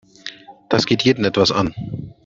[0.67, 1.75] Das geht jeden etwas an.